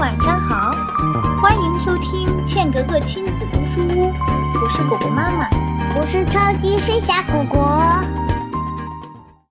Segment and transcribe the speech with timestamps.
[0.00, 0.72] 晚上好，
[1.42, 4.10] 欢迎收听茜格格亲子读书屋，
[4.64, 5.46] 我是果果妈妈，
[5.94, 8.02] 我是超级飞侠果果。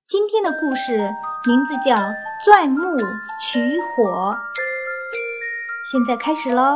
[0.08, 0.98] 今天的故事
[1.46, 1.96] 名字叫
[2.44, 4.36] 《钻木取火》，
[5.92, 6.76] 现在开始喽。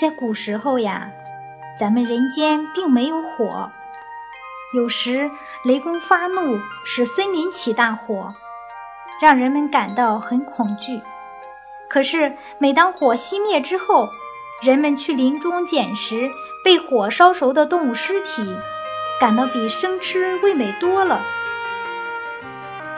[0.00, 1.10] 在古时候呀，
[1.78, 3.70] 咱们人间并没有火，
[4.74, 5.30] 有时
[5.66, 8.34] 雷公发怒，使森林起大火。
[9.22, 11.00] 让人们感到很恐惧。
[11.88, 14.08] 可是，每当火熄灭之后，
[14.64, 16.28] 人们去林中捡拾
[16.64, 18.56] 被火烧熟的动物尸体，
[19.20, 21.22] 感到比生吃味美多了。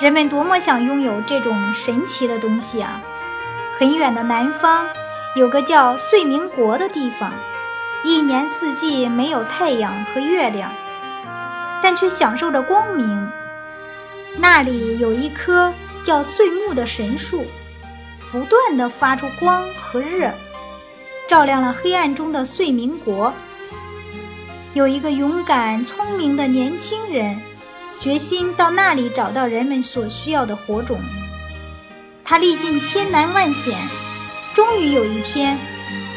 [0.00, 3.02] 人们多么想拥有这种神奇的东西啊！
[3.78, 4.88] 很远的南方，
[5.36, 7.34] 有个叫岁明国的地方，
[8.02, 10.72] 一年四季没有太阳和月亮，
[11.82, 13.30] 但却享受着光明。
[14.38, 15.70] 那里有一棵。
[16.04, 17.46] 叫岁木的神树，
[18.30, 20.30] 不断地发出光和热，
[21.26, 23.32] 照亮了黑暗中的岁明国。
[24.74, 27.40] 有一个勇敢聪明的年轻人，
[28.00, 31.00] 决心到那里找到人们所需要的火种。
[32.22, 33.74] 他历尽千难万险，
[34.54, 35.58] 终于有一天，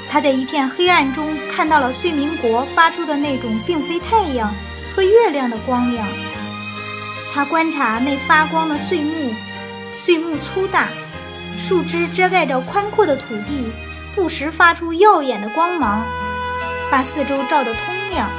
[0.10, 4.54] 他在一片黑暗中看到了岁明国发出的那种并非太阳
[4.96, 6.06] 和月亮的光亮。
[7.34, 9.34] 他观察那发光的岁木。
[9.98, 10.90] 碎木粗大，
[11.58, 13.74] 树枝遮盖着宽阔的土地，
[14.16, 16.06] 不时发出耀眼的光芒，
[16.92, 17.82] 把四周照得通
[18.12, 18.30] 亮。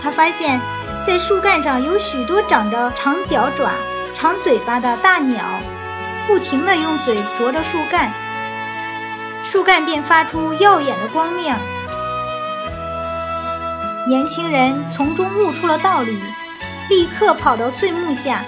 [0.00, 0.60] 他发现，
[1.04, 3.72] 在树干上有许多长着长脚爪、
[4.14, 5.44] 长嘴巴的大鸟，
[6.28, 8.12] 不停地用嘴啄着树干，
[9.44, 11.58] 树干便发出耀眼的光亮。
[14.06, 16.16] 年轻人从中悟出了道理，
[16.88, 18.44] 立刻跑到碎木下。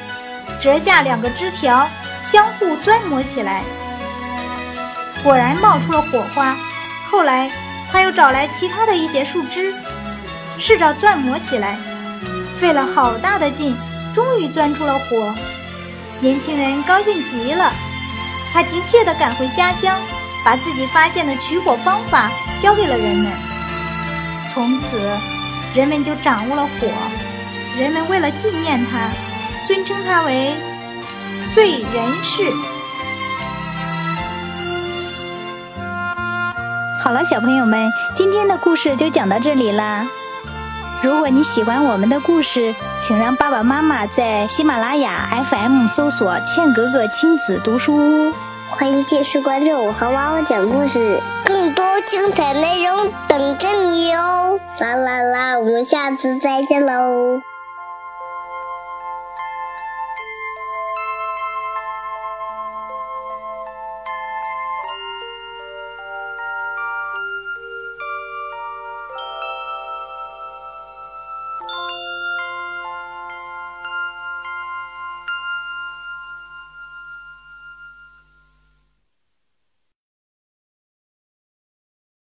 [0.60, 1.88] 折下两个枝条，
[2.22, 3.64] 相互钻磨起来，
[5.22, 6.54] 果然冒出了火花。
[7.10, 7.50] 后来，
[7.90, 9.74] 他又找来其他的一些树枝，
[10.58, 11.78] 试着钻磨起来，
[12.58, 13.74] 费了好大的劲，
[14.14, 15.34] 终于钻出了火。
[16.20, 17.72] 年轻人高兴极了，
[18.52, 19.98] 他急切地赶回家乡，
[20.44, 23.32] 把自己发现的取火方法教给了人们。
[24.52, 25.00] 从此，
[25.74, 26.88] 人们就掌握了火。
[27.78, 29.08] 人们为了纪念他。
[29.66, 30.54] 尊称他为
[31.42, 32.44] 燧人氏。
[37.02, 40.06] 好了，小朋友们，今天的故事就讲到这里啦。
[41.02, 48.32] 如果你喜欢我们的故事，请让爸爸妈妈在喜马拉雅 FM 搜索“茜格格亲子读书屋”，
[48.68, 54.60] 欢迎继续关注我和妈妈讲故事，更多精彩内容等着你哦！
[54.78, 57.40] 啦啦啦，我们下次再见喽。